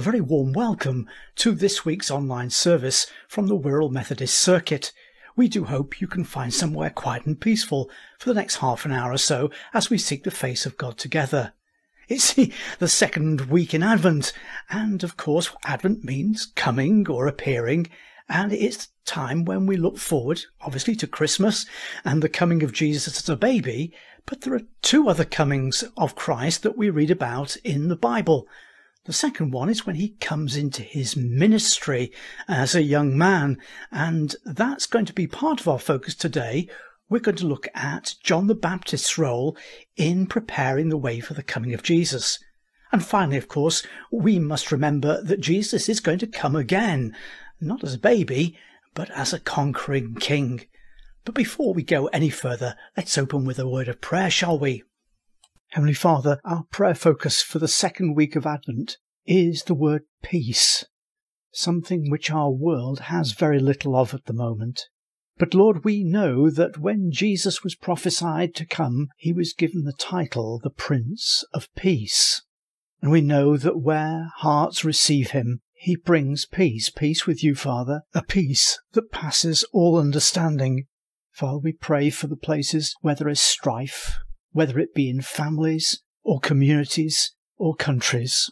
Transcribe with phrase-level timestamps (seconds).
[0.00, 4.92] A very warm welcome to this week's online service from the Wirral Methodist Circuit.
[5.36, 8.92] We do hope you can find somewhere quiet and peaceful for the next half an
[8.92, 11.52] hour or so as we seek the face of God together.
[12.08, 12.32] It's
[12.78, 14.32] the second week in Advent,
[14.70, 17.90] and of course, Advent means coming or appearing,
[18.26, 21.66] and it's time when we look forward, obviously, to Christmas
[22.06, 23.92] and the coming of Jesus as a baby,
[24.24, 28.48] but there are two other comings of Christ that we read about in the Bible.
[29.10, 32.12] The second one is when he comes into his ministry
[32.46, 33.58] as a young man,
[33.90, 36.68] and that's going to be part of our focus today.
[37.08, 39.56] We're going to look at John the Baptist's role
[39.96, 42.38] in preparing the way for the coming of Jesus.
[42.92, 47.16] And finally, of course, we must remember that Jesus is going to come again,
[47.60, 48.56] not as a baby,
[48.94, 50.66] but as a conquering king.
[51.24, 54.84] But before we go any further, let's open with a word of prayer, shall we?
[55.70, 58.98] Heavenly Father, our prayer focus for the second week of Advent
[59.30, 60.84] is the word peace,
[61.52, 64.88] something which our world has very little of at the moment.
[65.38, 69.92] But Lord, we know that when Jesus was prophesied to come, he was given the
[69.92, 72.42] title the Prince of Peace.
[73.00, 78.02] And we know that where hearts receive him, he brings peace, peace with you, Father,
[78.12, 80.86] a peace that passes all understanding.
[81.30, 84.18] Father, we pray for the places where there is strife,
[84.50, 88.50] whether it be in families or communities or countries.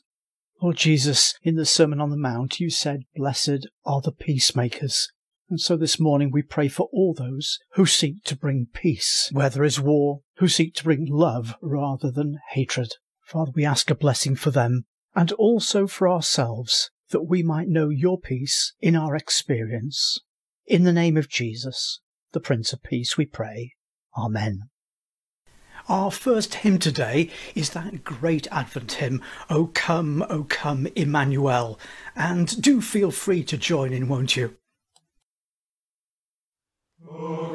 [0.61, 5.09] Lord Jesus, in the Sermon on the Mount, you said, Blessed are the peacemakers.
[5.49, 9.49] And so this morning we pray for all those who seek to bring peace where
[9.49, 12.95] there is war, who seek to bring love rather than hatred.
[13.25, 17.89] Father, we ask a blessing for them and also for ourselves that we might know
[17.89, 20.19] your peace in our experience.
[20.67, 22.01] In the name of Jesus,
[22.33, 23.73] the Prince of Peace, we pray.
[24.17, 24.69] Amen.
[25.89, 31.81] Our first hymn today is that great Advent hymn, O come, O come, Emmanuel.
[32.15, 34.55] And do feel free to join in, won't you?
[37.11, 37.48] O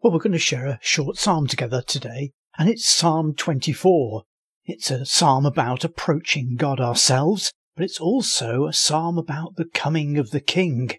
[0.00, 4.22] Well, we're going to share a short psalm together today, and it's Psalm 24.
[4.64, 10.16] It's a psalm about approaching God ourselves, but it's also a psalm about the coming
[10.16, 10.92] of the King.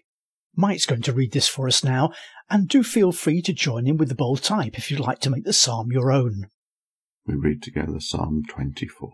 [0.54, 2.12] Mike's going to read this for us now,
[2.50, 5.30] and do feel free to join in with the bold type if you'd like to
[5.30, 6.48] make the psalm your own.
[7.24, 9.12] We read together Psalm 24.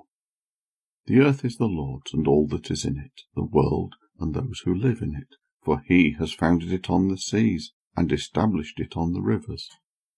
[1.06, 4.62] The earth is the Lord's and all that is in it, the world and those
[4.64, 5.36] who live in it.
[5.62, 9.68] For he has founded it on the seas and established it on the rivers.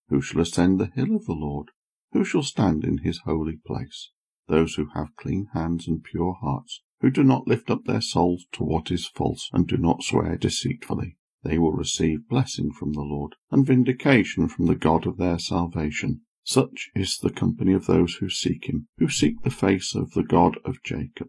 [0.08, 1.70] Who shall ascend the hill of the Lord?
[2.12, 4.10] Who shall stand in his holy place?
[4.48, 8.46] Those who have clean hands and pure hearts, who do not lift up their souls
[8.52, 11.16] to what is false and do not swear deceitfully.
[11.44, 16.22] They will receive blessing from the Lord and vindication from the God of their salvation.
[16.42, 20.24] Such is the company of those who seek him, who seek the face of the
[20.24, 21.28] God of Jacob.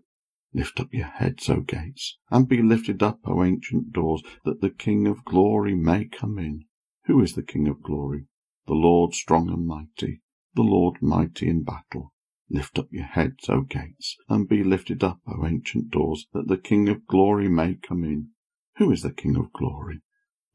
[0.54, 4.72] Lift up your heads, O gates, and be lifted up, O ancient doors, that the
[4.72, 6.66] King of glory may come in.
[7.06, 8.26] Who is the King of glory?
[8.66, 10.22] The Lord strong and mighty,
[10.56, 12.14] the Lord mighty in battle.
[12.50, 16.58] Lift up your heads, O gates, and be lifted up, O ancient doors, that the
[16.58, 18.30] King of glory may come in.
[18.78, 20.02] Who is the King of glory?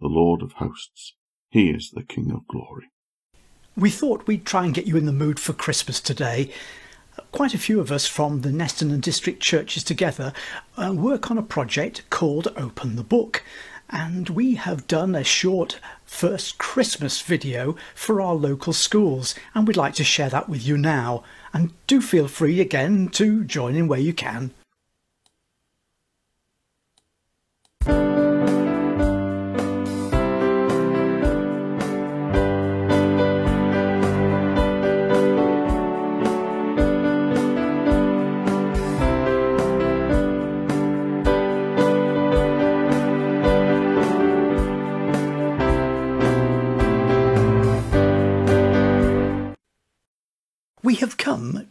[0.01, 1.15] The Lord of hosts.
[1.51, 2.91] He is the King of glory.
[3.77, 6.53] We thought we'd try and get you in the mood for Christmas today.
[7.31, 10.33] Quite a few of us from the Neston and District churches together
[10.77, 13.43] uh, work on a project called Open the Book,
[13.91, 19.77] and we have done a short first Christmas video for our local schools, and we'd
[19.77, 21.23] like to share that with you now.
[21.53, 24.53] And do feel free again to join in where you can.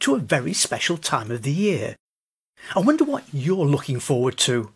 [0.04, 1.96] To a very special time of the year.
[2.76, 4.72] I wonder what you're looking forward to.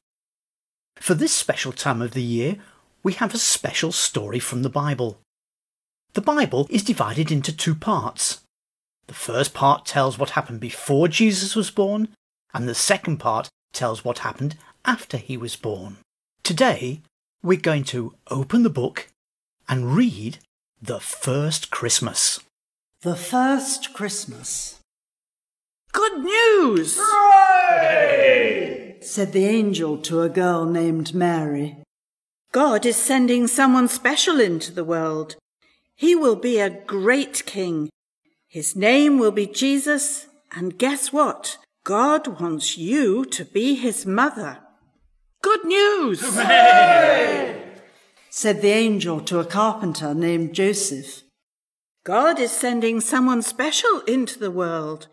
[0.95, 2.55] For this special time of the year,
[3.03, 5.19] we have a special story from the Bible.
[6.13, 8.39] The Bible is divided into two parts.
[9.07, 12.07] The first part tells what happened before Jesus was born,
[12.53, 14.55] and the second part tells what happened
[14.85, 15.97] after he was born.
[16.43, 17.01] Today,
[17.43, 19.09] we're going to open the book
[19.67, 20.37] and read
[20.81, 22.39] The First Christmas.
[23.01, 24.79] The first Christmas.
[25.91, 26.97] Good news!
[26.99, 28.47] Hooray!
[29.01, 31.77] said the angel to a girl named Mary.
[32.51, 35.35] God is sending someone special into the world.
[35.95, 37.89] He will be a great king.
[38.47, 41.57] His name will be Jesus, and guess what?
[41.83, 44.59] God wants you to be his mother.
[45.41, 46.21] Good news!
[46.21, 47.63] Hooray!
[48.29, 51.23] said the angel to a carpenter named Joseph.
[52.03, 55.07] God is sending someone special into the world.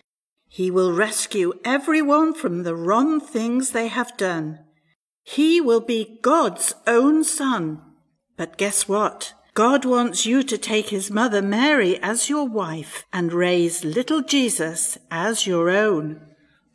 [0.55, 4.61] He will rescue everyone from the wrong things they have done.
[5.25, 7.83] He will be God's own son.
[8.37, 9.35] But guess what?
[9.55, 14.97] God wants you to take his mother Mary as your wife and raise little Jesus
[15.11, 16.21] as your own.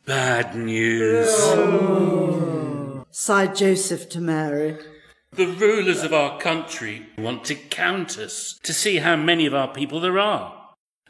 [0.04, 1.30] Bad news.
[1.30, 3.06] Oh.
[3.10, 4.76] Sighed Joseph to Mary.
[5.32, 9.72] The rulers of our country want to count us to see how many of our
[9.72, 10.59] people there are.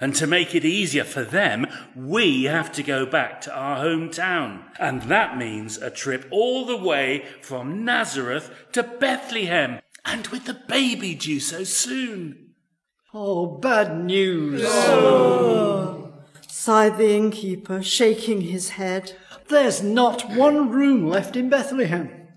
[0.01, 4.63] And to make it easier for them, we have to go back to our hometown.
[4.79, 9.81] And that means a trip all the way from Nazareth to Bethlehem.
[10.05, 12.55] And with the baby due so soon.
[13.13, 14.63] Oh, bad news.
[14.65, 16.15] Oh.
[16.49, 19.13] Sighed the innkeeper, shaking his head.
[19.49, 22.29] There's not one room left in Bethlehem.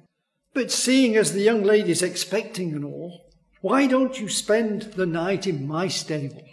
[0.54, 5.48] But seeing as the young lady's expecting and all, why don't you spend the night
[5.48, 6.44] in my stable?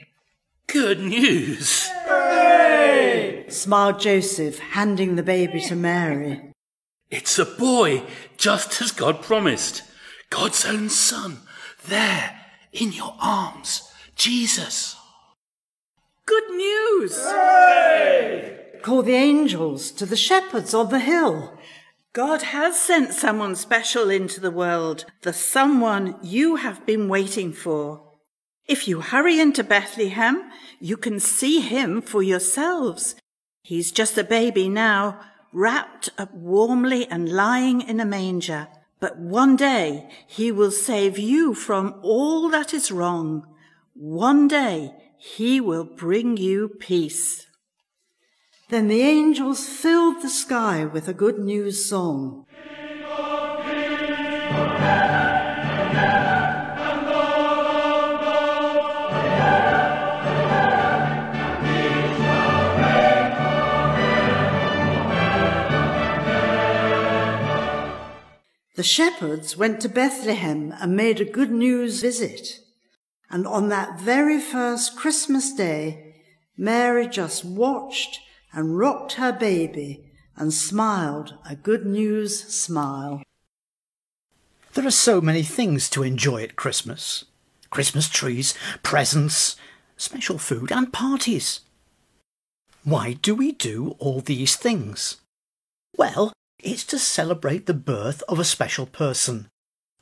[0.72, 1.88] Good news!
[2.06, 3.46] Hooray!
[3.48, 6.52] smiled Joseph, handing the baby to Mary.
[7.10, 8.04] It's a boy,
[8.36, 9.82] just as God promised.
[10.30, 11.38] God's own son,
[11.88, 12.38] there,
[12.72, 14.94] in your arms, Jesus.
[16.24, 17.16] Good news!
[17.18, 18.58] Hooray!
[18.82, 21.58] Call the angels to the shepherds on the hill.
[22.12, 28.09] God has sent someone special into the world, the someone you have been waiting for.
[28.70, 30.48] If you hurry into Bethlehem,
[30.78, 33.16] you can see him for yourselves.
[33.64, 35.18] He's just a baby now,
[35.52, 38.68] wrapped up warmly and lying in a manger.
[39.00, 43.44] But one day he will save you from all that is wrong.
[43.94, 47.48] One day he will bring you peace.
[48.68, 52.46] Then the angels filled the sky with a good news song.
[68.80, 72.60] The shepherds went to Bethlehem and made a good news visit.
[73.28, 76.14] And on that very first Christmas day,
[76.56, 78.20] Mary just watched
[78.54, 83.22] and rocked her baby and smiled a good news smile.
[84.72, 87.26] There are so many things to enjoy at Christmas
[87.68, 89.56] Christmas trees, presents,
[89.98, 91.60] special food, and parties.
[92.84, 95.18] Why do we do all these things?
[95.98, 99.48] Well, it's to celebrate the birth of a special person,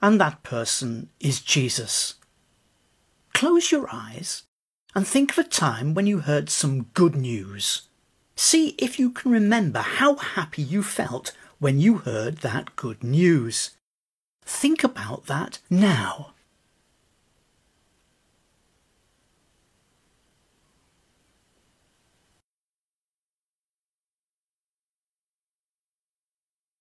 [0.01, 2.15] and that person is Jesus.
[3.35, 4.45] Close your eyes
[4.95, 7.83] and think of a time when you heard some good news.
[8.37, 13.71] See if you can remember how happy you felt when you heard that good news.
[14.45, 16.35] Think about that now.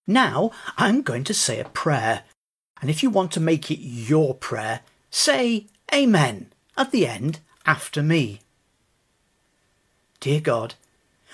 [0.08, 2.24] Now I'm going to say a prayer,
[2.82, 8.02] and if you want to make it your prayer, say Amen at the end after
[8.02, 8.40] me.
[10.20, 10.76] Dear God,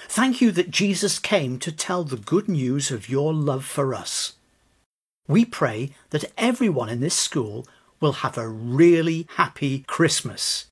[0.07, 4.33] thank you that Jesus came to tell the good news of your love for us.
[5.27, 7.65] We pray that everyone in this school
[7.99, 10.65] will have a really happy Christmas.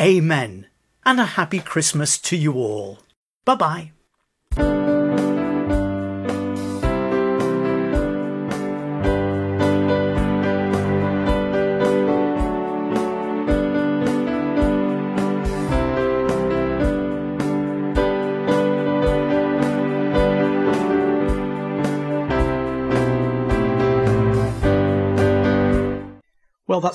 [0.00, 0.66] Amen.
[1.06, 2.98] And a happy Christmas to you all.
[3.44, 3.90] Bye
[4.56, 5.03] bye.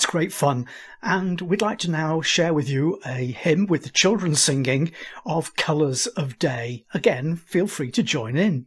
[0.09, 0.65] Great fun.
[1.03, 4.91] And we'd like to now share with you a hymn with the children singing
[5.23, 6.83] of Colours of Day.
[6.95, 8.65] Again, feel free to join in.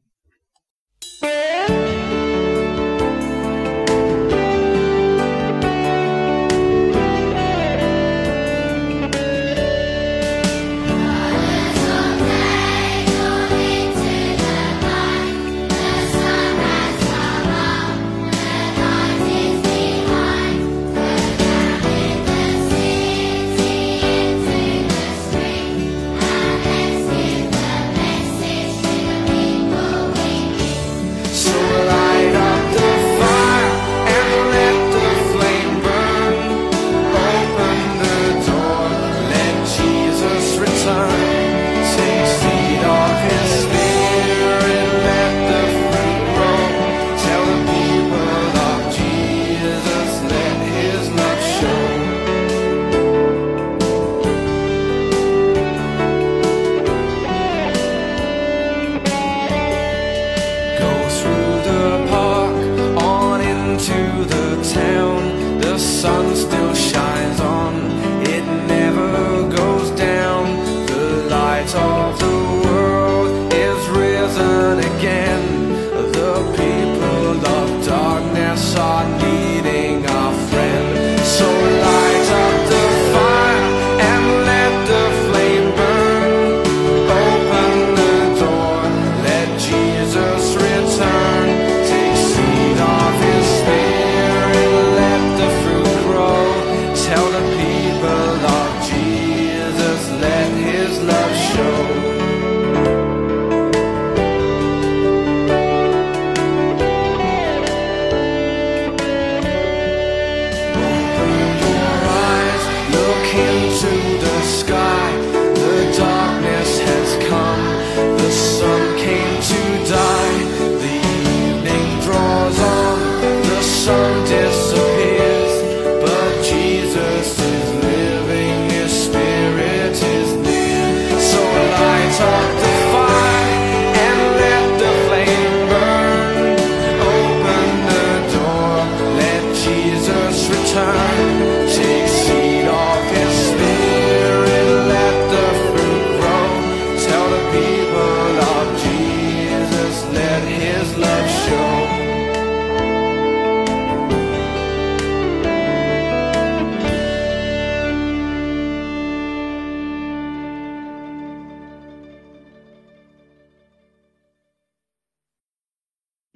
[66.42, 68.01] still shines on.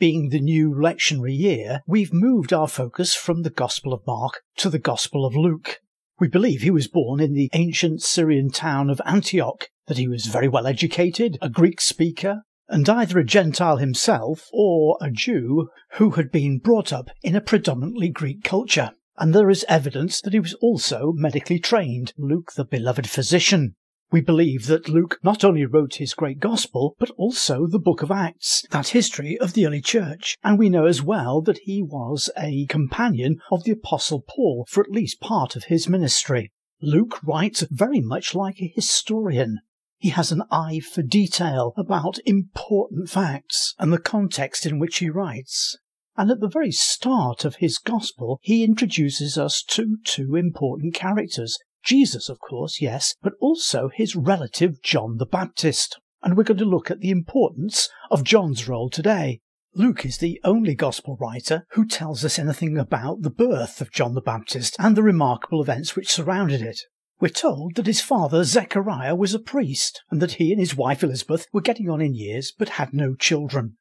[0.06, 4.70] Being the new lectionary year, we've moved our focus from the Gospel of Mark to
[4.70, 5.80] the Gospel of Luke.
[6.20, 10.26] We believe he was born in the ancient Syrian town of Antioch, that he was
[10.26, 16.10] very well educated, a Greek speaker, and either a Gentile himself or a Jew who
[16.10, 18.92] had been brought up in a predominantly Greek culture.
[19.16, 23.74] And there is evidence that he was also medically trained, Luke the beloved physician.
[24.12, 28.10] We believe that Luke not only wrote his great gospel, but also the book of
[28.10, 32.30] Acts, that history of the early church, and we know as well that he was
[32.36, 36.52] a companion of the apostle Paul for at least part of his ministry.
[36.80, 39.58] Luke writes very much like a historian,
[39.98, 45.08] he has an eye for detail about important facts and the context in which he
[45.08, 45.78] writes.
[46.16, 51.58] And at the very start of his gospel, he introduces us to two important characters.
[51.86, 56.00] Jesus, of course, yes, but also his relative John the Baptist.
[56.20, 59.40] And we're going to look at the importance of John's role today.
[59.72, 64.14] Luke is the only gospel writer who tells us anything about the birth of John
[64.14, 66.80] the Baptist and the remarkable events which surrounded it.
[67.20, 71.04] We're told that his father Zechariah was a priest, and that he and his wife
[71.04, 73.76] Elizabeth were getting on in years but had no children.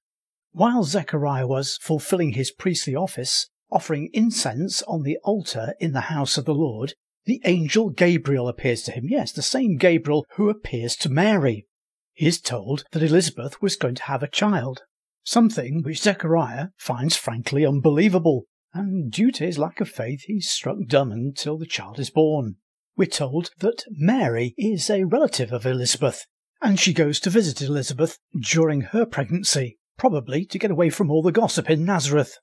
[0.52, 6.38] While Zechariah was fulfilling his priestly office, offering incense on the altar in the house
[6.38, 6.94] of the Lord,
[7.26, 9.06] the angel Gabriel appears to him.
[9.08, 11.68] Yes, the same Gabriel who appears to Mary.
[12.14, 14.84] He is told that Elizabeth was going to have a child,
[15.24, 20.78] something which Zechariah finds frankly unbelievable, and due to his lack of faith, he's struck
[20.88, 22.58] dumb until the child is born
[22.98, 26.26] we're told that Mary is a relative of Elizabeth,
[26.62, 31.22] and she goes to visit Elizabeth during her pregnancy, probably to get away from all
[31.22, 32.38] the gossip in Nazareth.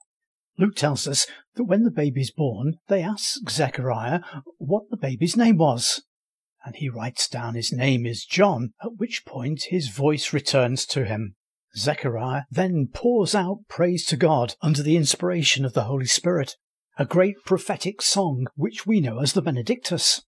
[0.59, 4.21] Luke tells us that when the baby's born, they ask Zechariah
[4.59, 6.03] what the baby's name was.
[6.65, 11.05] And he writes down his name is John, at which point his voice returns to
[11.05, 11.35] him.
[11.77, 16.57] Zechariah then pours out praise to God under the inspiration of the Holy Spirit,
[16.99, 20.23] a great prophetic song which we know as the Benedictus.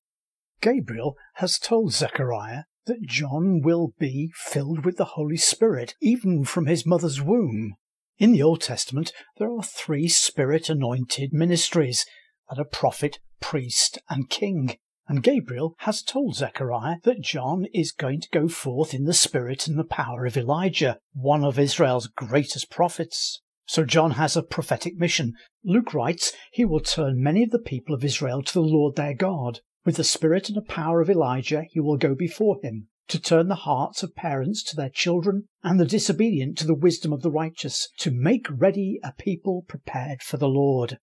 [0.61, 6.67] Gabriel has told Zechariah that John will be filled with the Holy Spirit even from
[6.67, 7.75] his mother's womb.
[8.17, 12.07] In the Old Testament, there are three spirit anointed ministries
[12.49, 14.77] that are prophet, priest, and king.
[15.09, 19.67] And Gabriel has told Zechariah that John is going to go forth in the spirit
[19.67, 23.43] and the power of Elijah, one of Israel's greatest prophets.
[23.67, 25.33] So John has a prophetic mission.
[25.65, 29.15] Luke writes he will turn many of the people of Israel to the Lord their
[29.15, 29.59] God.
[29.85, 33.49] With the spirit and the power of Elijah, he will go before him to turn
[33.49, 37.31] the hearts of parents to their children and the disobedient to the wisdom of the
[37.31, 40.99] righteous, to make ready a people prepared for the Lord.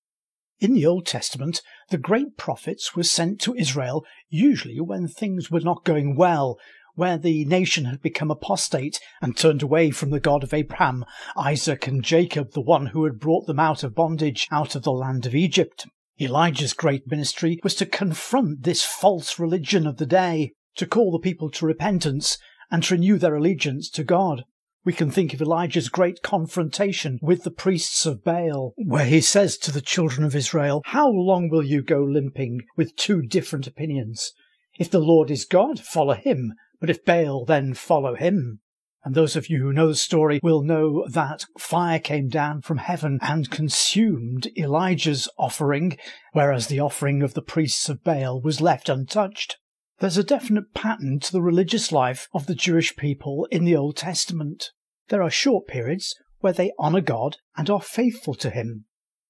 [0.60, 5.60] In the Old Testament, the great prophets were sent to Israel usually when things were
[5.60, 6.58] not going well,
[6.94, 11.04] where the nation had become apostate and turned away from the God of Abraham,
[11.36, 14.90] Isaac, and Jacob, the one who had brought them out of bondage out of the
[14.90, 15.86] land of Egypt.
[16.20, 21.18] Elijah's great ministry was to confront this false religion of the day, to call the
[21.18, 22.38] people to repentance,
[22.70, 24.44] and to renew their allegiance to God.
[24.84, 29.58] We can think of Elijah's great confrontation with the priests of Baal, where he says
[29.58, 34.32] to the children of Israel, How long will you go limping with two different opinions?
[34.78, 38.60] If the Lord is God, follow him, but if Baal, then follow him.
[39.04, 42.78] And those of you who know the story will know that fire came down from
[42.78, 45.98] heaven and consumed Elijah's offering,
[46.32, 49.56] whereas the offering of the priests of Baal was left untouched.
[50.00, 53.96] There's a definite pattern to the religious life of the Jewish people in the Old
[53.96, 54.70] Testament.
[55.08, 58.84] There are short periods where they honour God and are faithful to Him.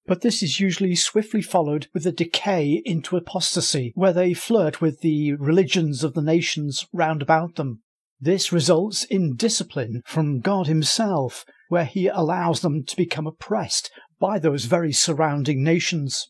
[0.07, 5.01] But this is usually swiftly followed with a decay into apostasy, where they flirt with
[5.01, 7.83] the religions of the nations round about them.
[8.21, 14.39] This results in discipline from God Himself, where He allows them to become oppressed by
[14.39, 16.29] those very surrounding nations.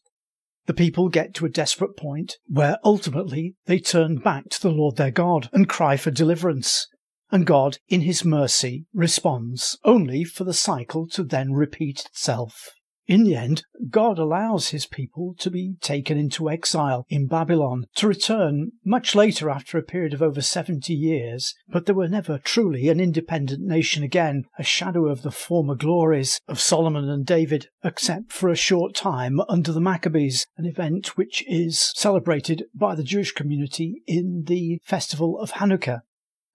[0.68, 4.96] The people get to a desperate point where ultimately they turn back to the Lord
[4.96, 6.86] their God and cry for deliverance.
[7.32, 12.68] And God, in His mercy, responds, only for the cycle to then repeat itself.
[13.08, 18.06] In the end, God allows his people to be taken into exile in Babylon, to
[18.06, 22.90] return much later after a period of over 70 years, but they were never truly
[22.90, 28.30] an independent nation again, a shadow of the former glories of Solomon and David, except
[28.30, 33.32] for a short time under the Maccabees, an event which is celebrated by the Jewish
[33.32, 36.02] community in the festival of Hanukkah.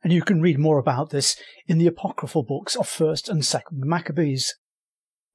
[0.04, 1.36] And you can read more about this
[1.66, 4.54] in the apocryphal books of 1st and 2nd Maccabees.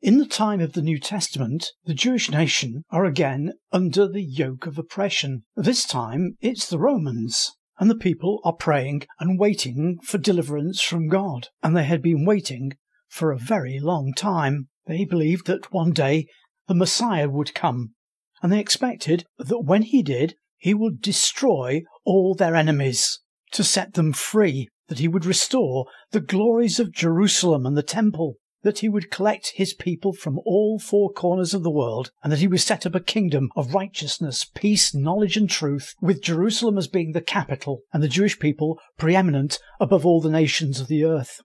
[0.00, 4.64] In the time of the New Testament, the Jewish nation are again under the yoke
[4.64, 5.42] of oppression.
[5.56, 11.08] This time it's the Romans, and the people are praying and waiting for deliverance from
[11.08, 11.48] God.
[11.64, 12.74] And they had been waiting
[13.08, 14.68] for a very long time.
[14.86, 16.26] They believed that one day
[16.68, 17.94] the Messiah would come,
[18.40, 23.18] and they expected that when he did, he would destroy all their enemies
[23.50, 24.68] to set them free.
[24.88, 28.36] that he would restore the glories of Jerusalem and the temple,
[28.68, 32.38] that he would collect his people from all four corners of the world, and that
[32.38, 36.86] he would set up a kingdom of righteousness, peace, knowledge, and truth, with Jerusalem as
[36.86, 41.40] being the capital and the Jewish people preeminent above all the nations of the earth.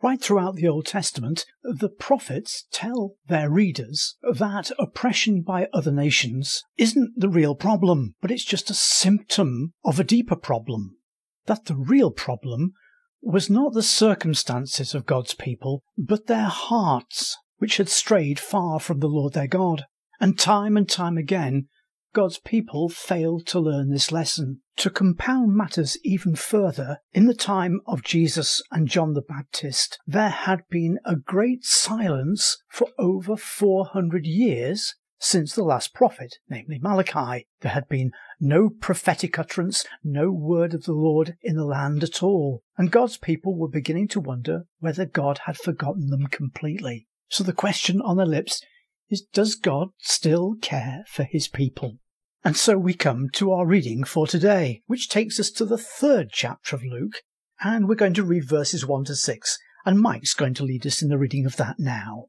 [0.00, 6.62] Right throughout the Old Testament, the prophets tell their readers that oppression by other nations
[6.78, 10.98] isn't the real problem, but it's just a symptom of a deeper problem.
[11.46, 12.74] That the real problem
[13.22, 19.00] was not the circumstances of God's people, but their hearts, which had strayed far from
[19.00, 19.86] the Lord their God.
[20.20, 21.68] And time and time again,
[22.14, 24.60] God's people failed to learn this lesson.
[24.76, 30.28] To compound matters even further, in the time of Jesus and John the Baptist, there
[30.28, 37.46] had been a great silence for over 400 years since the last prophet, namely Malachi.
[37.60, 42.24] There had been no prophetic utterance, no word of the Lord in the land at
[42.24, 47.06] all, and God's people were beginning to wonder whether God had forgotten them completely.
[47.28, 48.62] So the question on their lips
[49.08, 51.98] is Does God still care for his people?
[52.44, 56.30] And so we come to our reading for today, which takes us to the third
[56.32, 57.22] chapter of Luke,
[57.62, 61.00] and we're going to read verses 1 to 6, and Mike's going to lead us
[61.00, 62.26] in the reading of that now.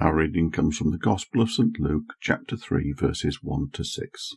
[0.00, 1.78] Our reading comes from the Gospel of St.
[1.78, 4.34] Luke, chapter 3, verses 1 to 6.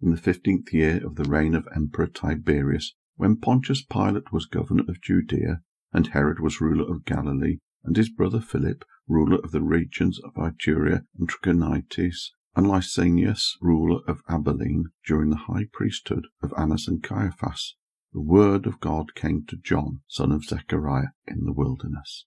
[0.00, 4.84] In the fifteenth year of the reign of Emperor Tiberius, when Pontius Pilate was governor
[4.86, 5.62] of Judea,
[5.92, 10.34] and Herod was ruler of Galilee, and his brother Philip, ruler of the regions of
[10.36, 17.02] Iturea and Trachonitis, and Lysanias, ruler of Abilene, during the high priesthood of Annas and
[17.02, 17.74] Caiaphas,
[18.12, 22.26] the word of God came to John, son of Zechariah, in the wilderness.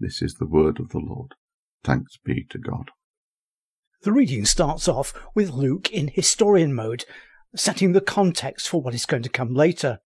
[0.00, 1.32] This is the word of the Lord.
[1.82, 2.90] Thanks be to God.
[4.02, 7.04] The reading starts off with Luke in historian mode,
[7.56, 9.98] setting the context for what is going to come later.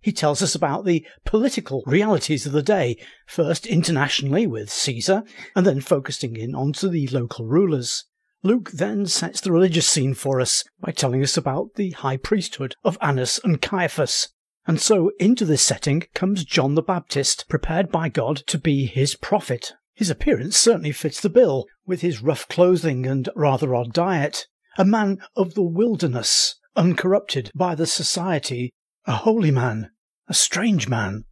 [0.00, 5.24] He tells us about the political realities of the day, first internationally with Caesar,
[5.56, 8.04] and then focusing in onto the local rulers.
[8.42, 12.76] Luke then sets the religious scene for us by telling us about the high priesthood
[12.84, 14.28] of Annas and Caiaphas.
[14.66, 19.14] And so into this setting comes John the Baptist, prepared by God to be his
[19.14, 19.74] prophet.
[19.94, 24.46] His appearance certainly fits the bill, with his rough clothing and rather odd diet.
[24.78, 28.72] A man of the wilderness, uncorrupted by the society,
[29.06, 29.90] a holy man,
[30.28, 31.24] a strange man.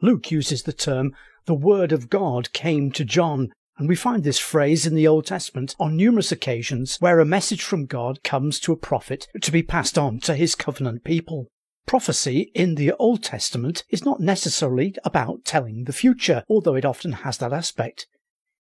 [0.00, 1.12] Luke uses the term,
[1.46, 5.26] the word of God came to John, and we find this phrase in the Old
[5.26, 9.62] Testament on numerous occasions where a message from God comes to a prophet to be
[9.62, 11.48] passed on to his covenant people.
[11.86, 17.12] Prophecy in the Old Testament is not necessarily about telling the future, although it often
[17.12, 18.08] has that aspect.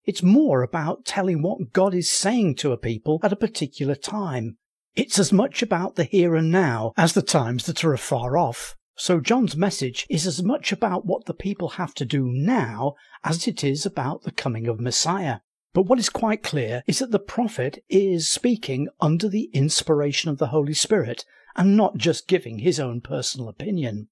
[0.06, 4.58] It's more about telling what God is saying to a people at a particular time.
[4.96, 8.76] It's as much about the here and now as the times that are afar off.
[8.96, 13.48] So John's message is as much about what the people have to do now as
[13.48, 15.40] it is about the coming of Messiah.
[15.74, 20.38] But what is quite clear is that the prophet is speaking under the inspiration of
[20.38, 24.10] the Holy Spirit and not just giving his own personal opinion.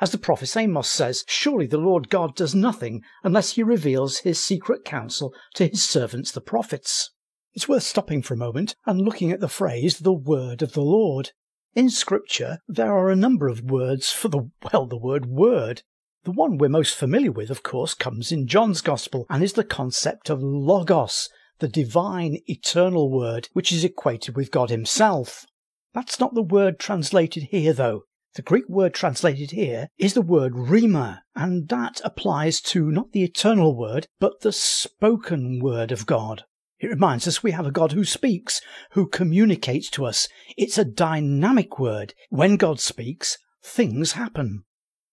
[0.00, 4.42] As the prophet Amos says, surely the Lord God does nothing unless he reveals his
[4.42, 7.10] secret counsel to his servants the prophets.
[7.54, 10.82] It's worth stopping for a moment and looking at the phrase, the word of the
[10.82, 11.30] Lord.
[11.74, 15.82] In Scripture, there are a number of words for the, well, the word word.
[16.24, 19.64] The one we're most familiar with, of course, comes in John's Gospel and is the
[19.64, 21.30] concept of Logos,
[21.60, 25.46] the divine, eternal word, which is equated with God Himself.
[25.96, 28.02] That's not the word translated here, though.
[28.34, 33.22] The Greek word translated here is the word rhema, and that applies to not the
[33.22, 36.44] eternal word, but the spoken word of God.
[36.78, 40.28] It reminds us we have a God who speaks, who communicates to us.
[40.58, 42.12] It's a dynamic word.
[42.28, 44.64] When God speaks, things happen.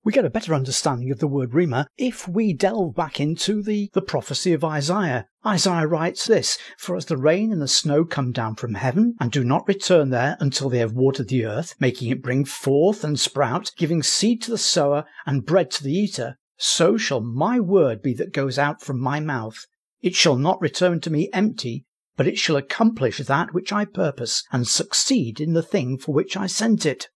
[0.05, 3.89] We get a better understanding of the word Rhema if we delve back into the,
[3.93, 5.29] the prophecy of Isaiah.
[5.47, 9.31] Isaiah writes this, For as the rain and the snow come down from heaven, and
[9.31, 13.19] do not return there until they have watered the earth, making it bring forth and
[13.19, 18.03] sprout, giving seed to the sower and bread to the eater, so shall my word
[18.03, 19.67] be that goes out from my mouth.
[20.01, 21.87] It shall not return to me empty,
[22.17, 26.37] but it shall accomplish that which I purpose, and succeed in the thing for which
[26.37, 27.09] I sent it.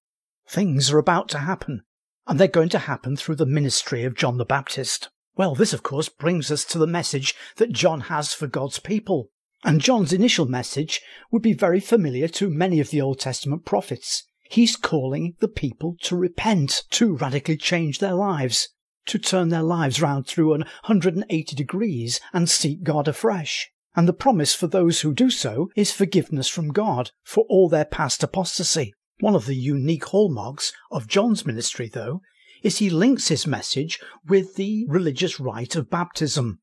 [0.48, 1.82] Things are about to happen.
[2.26, 5.10] And they're going to happen through the ministry of John the Baptist.
[5.36, 9.30] Well, this of course brings us to the message that John has for God's people.
[9.64, 14.24] And John's initial message would be very familiar to many of the Old Testament prophets.
[14.48, 18.68] He's calling the people to repent, to radically change their lives,
[19.06, 23.70] to turn their lives round through an 180 degrees and seek God afresh.
[23.94, 27.86] And the promise for those who do so is forgiveness from God for all their
[27.86, 28.92] past apostasy.
[29.18, 32.20] One of the unique hallmarks of John's ministry, though,
[32.62, 36.60] is he links his message with the religious rite of baptism.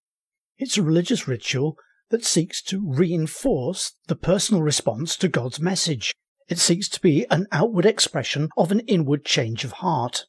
[0.57, 1.77] It's a religious ritual
[2.09, 6.13] that seeks to reinforce the personal response to God's message.
[6.47, 10.25] It seeks to be an outward expression of an inward change of heart.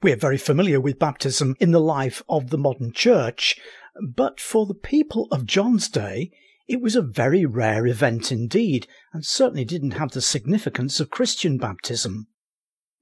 [0.00, 3.56] We're very familiar with baptism in the life of the modern church,
[4.00, 6.30] but for the people of John's day,
[6.68, 11.56] it was a very rare event indeed, and certainly didn't have the significance of Christian
[11.56, 12.28] baptism.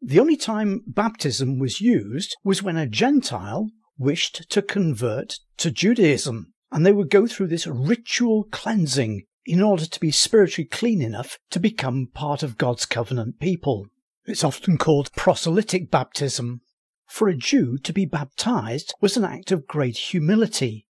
[0.01, 6.53] The only time baptism was used was when a Gentile wished to convert to Judaism,
[6.71, 11.39] and they would go through this ritual cleansing in order to be spiritually clean enough
[11.51, 13.87] to become part of God's covenant people.
[14.27, 16.61] It's often called proselytic baptism.
[17.07, 20.86] For a Jew to be baptized was an act of great humility,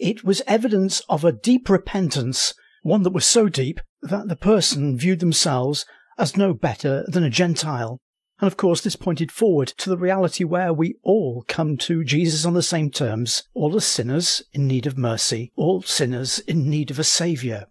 [0.00, 4.96] it was evidence of a deep repentance, one that was so deep that the person
[4.96, 5.84] viewed themselves
[6.18, 8.00] as no better than a Gentile.
[8.40, 12.46] And of course, this pointed forward to the reality where we all come to Jesus
[12.46, 16.90] on the same terms, all as sinners in need of mercy, all sinners in need
[16.90, 17.66] of a Saviour.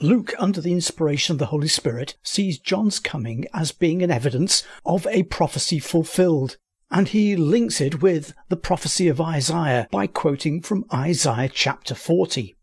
[0.00, 4.62] Luke, under the inspiration of the Holy Spirit, sees John's coming as being an evidence
[4.84, 6.56] of a prophecy fulfilled
[6.94, 12.54] and he links it with the prophecy of Isaiah by quoting from Isaiah chapter 40.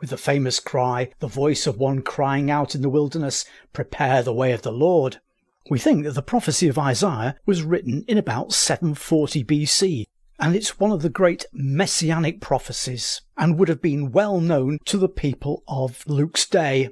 [0.00, 4.34] With the famous cry, the voice of one crying out in the wilderness, Prepare the
[4.34, 5.20] way of the Lord.
[5.70, 10.06] We think that the prophecy of Isaiah was written in about 740 BC,
[10.40, 14.98] and it's one of the great messianic prophecies, and would have been well known to
[14.98, 16.90] the people of Luke's day.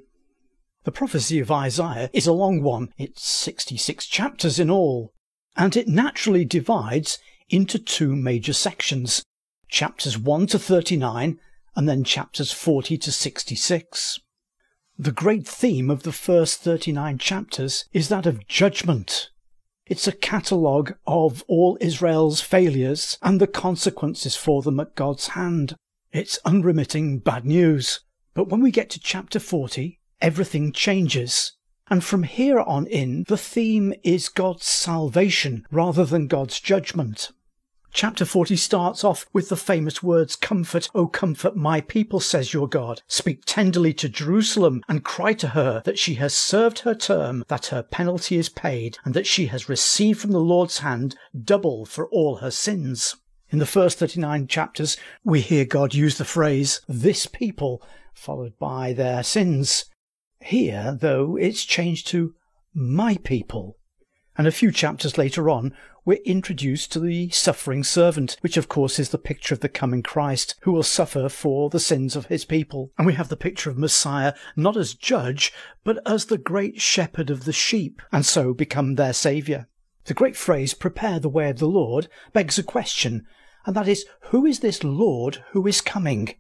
[0.85, 2.91] The prophecy of Isaiah is a long one.
[2.97, 5.14] It's 66 chapters in all,
[5.57, 9.23] and it naturally divides into two major sections
[9.69, 11.41] chapters 1 to 39
[11.75, 14.21] and then chapters 40 to 66.
[14.97, 19.31] The great theme of the first 39 chapters is that of judgment.
[19.87, 25.75] It's a catalogue of all Israel's failures and the consequences for them at God's hand.
[26.13, 28.01] It's unremitting bad news.
[28.35, 31.53] But when we get to chapter 40, everything changes.
[31.89, 37.31] And from here on in, the theme is God's salvation rather than God's judgment.
[37.93, 42.69] Chapter 40 starts off with the famous words, Comfort, O comfort my people, says your
[42.69, 43.03] God.
[43.07, 47.67] Speak tenderly to Jerusalem and cry to her that she has served her term, that
[47.67, 52.09] her penalty is paid, and that she has received from the Lord's hand double for
[52.09, 53.15] all her sins.
[53.51, 57.81] In the first 39 chapters, we hear God use the phrase, this people,
[58.13, 59.85] followed by their sins.
[60.45, 62.35] Here, though, it's changed to
[62.75, 63.79] my people.
[64.37, 65.73] And a few chapters later on,
[66.05, 70.03] we're introduced to the suffering servant, which of course is the picture of the coming
[70.03, 72.93] Christ, who will suffer for the sins of his people.
[72.99, 75.51] And we have the picture of Messiah not as judge,
[75.83, 79.67] but as the great shepherd of the sheep, and so become their saviour.
[80.05, 83.25] The great phrase, prepare the way of the Lord, begs a question,
[83.65, 86.35] and that is, who is this Lord who is coming?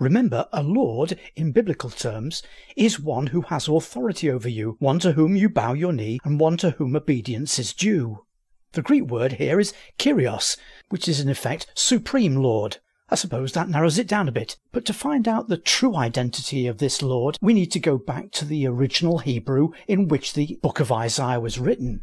[0.00, 2.42] Remember, a lord, in biblical terms,
[2.76, 6.40] is one who has authority over you, one to whom you bow your knee, and
[6.40, 8.24] one to whom obedience is due.
[8.72, 10.56] The Greek word here is kyrios,
[10.88, 12.78] which is in effect supreme lord.
[13.08, 16.66] I suppose that narrows it down a bit, but to find out the true identity
[16.66, 20.58] of this lord, we need to go back to the original Hebrew in which the
[20.60, 22.00] book of Isaiah was written.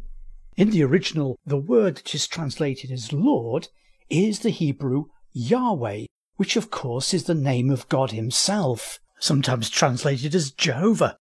[0.56, 3.68] In the original, the word that is translated as Lord
[4.08, 6.06] is the Hebrew Yahweh,
[6.42, 11.16] which of course is the name of God Himself, sometimes translated as Jehovah.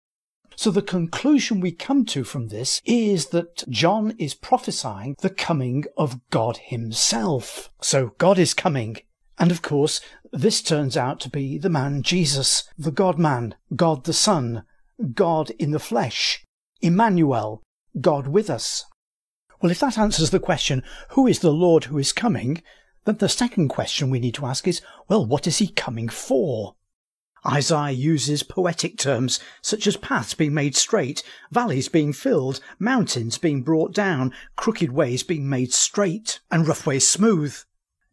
[0.55, 5.87] So the conclusion we come to from this is that John is prophesying the coming
[5.97, 7.69] of God Himself.
[7.83, 8.99] So God is coming.
[9.41, 10.01] And of course,
[10.33, 14.63] this turns out to be the man Jesus, the God man, God the Son,
[15.15, 16.45] God in the flesh,
[16.81, 17.61] Emmanuel,
[18.01, 18.85] God with us.
[19.61, 22.63] Well, if that answers the question, who is the Lord who is coming?
[23.09, 26.75] Then the second question we need to ask is, well, what is he coming for?
[27.47, 33.63] Isaiah uses poetic terms such as paths being made straight, valleys being filled, mountains being
[33.63, 37.57] brought down, crooked ways being made straight, and rough ways smooth.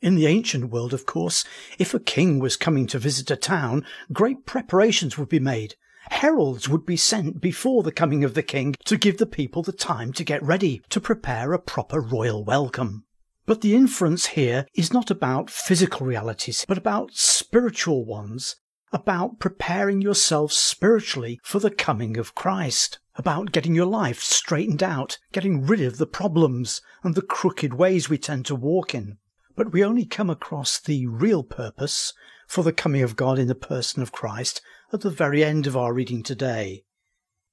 [0.01, 1.43] In the ancient world, of course,
[1.77, 5.75] if a king was coming to visit a town, great preparations would be made.
[6.09, 9.73] Heralds would be sent before the coming of the king to give the people the
[9.73, 13.04] time to get ready, to prepare a proper royal welcome.
[13.45, 18.55] But the inference here is not about physical realities, but about spiritual ones,
[18.91, 25.19] about preparing yourself spiritually for the coming of Christ, about getting your life straightened out,
[25.31, 29.17] getting rid of the problems and the crooked ways we tend to walk in.
[29.55, 32.13] But we only come across the real purpose
[32.47, 34.59] for the coming of God in the person of Christ
[34.91, 36.83] at the very end of our reading today.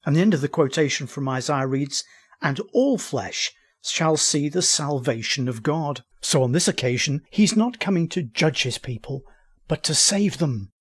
[0.05, 2.02] And the end of the quotation from Isaiah reads,
[2.40, 3.52] And all flesh
[3.83, 6.05] shall see the salvation of God.
[6.21, 9.23] So on this occasion, he's not coming to judge his people,
[9.68, 10.73] but to save them.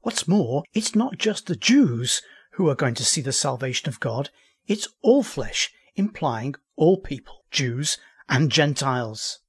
[0.00, 4.00] What's more, it's not just the Jews who are going to see the salvation of
[4.00, 4.30] God,
[4.66, 9.40] it's all flesh, implying all people, Jews and Gentiles.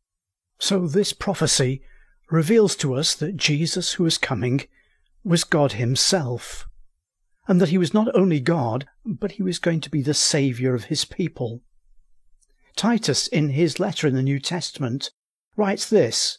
[0.59, 1.81] So this prophecy
[2.29, 4.67] reveals to us that Jesus who is coming
[5.23, 6.67] was God himself,
[7.47, 10.73] and that he was not only God, but he was going to be the Saviour
[10.75, 11.61] of his people.
[12.77, 15.11] Titus, in his letter in the New Testament,
[15.55, 16.37] writes this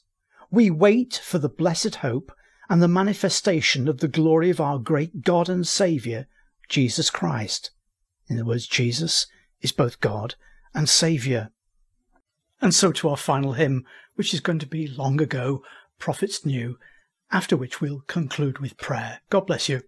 [0.50, 2.32] We wait for the blessed hope
[2.70, 6.26] and the manifestation of the glory of our great God and Saviour,
[6.68, 7.72] Jesus Christ.
[8.28, 9.26] In other words, Jesus
[9.60, 10.36] is both God
[10.74, 11.50] and Saviour.
[12.60, 15.62] And so to our final hymn, which is going to be Long Ago,
[15.98, 16.78] Prophets Knew,
[17.30, 19.20] after which we'll conclude with prayer.
[19.30, 19.82] God bless you.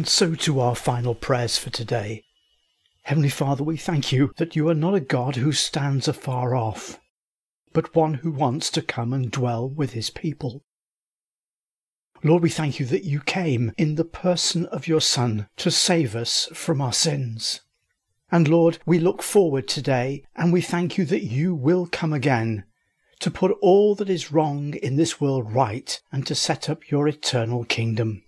[0.00, 2.24] And so to our final prayers for today.
[3.02, 6.98] Heavenly Father, we thank you that you are not a God who stands afar off,
[7.74, 10.64] but one who wants to come and dwell with his people.
[12.24, 16.16] Lord, we thank you that you came in the person of your Son to save
[16.16, 17.60] us from our sins.
[18.32, 22.64] And Lord, we look forward today and we thank you that you will come again
[23.18, 27.06] to put all that is wrong in this world right and to set up your
[27.06, 28.22] eternal kingdom.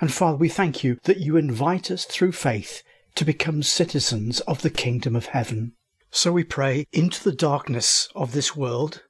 [0.00, 2.82] And Father, we thank you that you invite us through faith
[3.14, 5.72] to become citizens of the kingdom of heaven.
[6.10, 9.02] So we pray into the darkness of this world,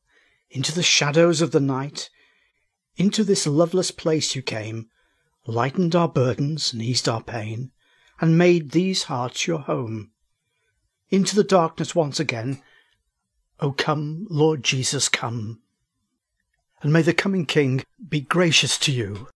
[0.51, 2.11] into the shadows of the night,
[2.97, 4.89] into this loveless place you came,
[5.47, 7.73] lightened our burdens and eased our pain,
[8.21, 10.13] and made these hearts your home.
[11.11, 12.63] Into the darkness once again,
[13.61, 15.61] O come, Lord Jesus, come.
[16.83, 19.29] And may the coming King be gracious to you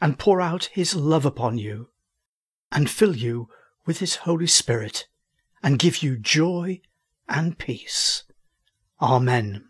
[0.00, 1.90] and pour out his love upon you,
[2.70, 3.48] and fill you
[3.86, 5.06] with his Holy Spirit,
[5.62, 6.80] and give you joy
[7.28, 8.24] and peace.
[9.00, 9.64] Amen.